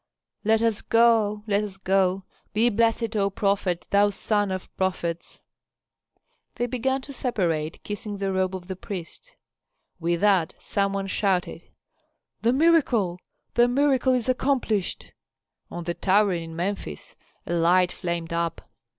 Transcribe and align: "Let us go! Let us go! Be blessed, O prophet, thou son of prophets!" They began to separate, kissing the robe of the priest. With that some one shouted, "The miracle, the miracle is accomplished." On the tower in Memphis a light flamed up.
"Let 0.43 0.63
us 0.63 0.81
go! 0.81 1.43
Let 1.45 1.63
us 1.63 1.77
go! 1.77 2.23
Be 2.53 2.69
blessed, 2.71 3.15
O 3.15 3.29
prophet, 3.29 3.85
thou 3.91 4.09
son 4.09 4.49
of 4.49 4.75
prophets!" 4.75 5.41
They 6.55 6.65
began 6.65 7.03
to 7.03 7.13
separate, 7.13 7.83
kissing 7.83 8.17
the 8.17 8.33
robe 8.33 8.55
of 8.55 8.65
the 8.67 8.75
priest. 8.75 9.35
With 9.99 10.21
that 10.21 10.55
some 10.57 10.93
one 10.93 11.05
shouted, 11.05 11.61
"The 12.41 12.51
miracle, 12.51 13.19
the 13.53 13.67
miracle 13.67 14.13
is 14.15 14.27
accomplished." 14.27 15.13
On 15.69 15.83
the 15.83 15.93
tower 15.93 16.33
in 16.33 16.55
Memphis 16.55 17.15
a 17.45 17.53
light 17.53 17.91
flamed 17.91 18.33
up. 18.33 18.67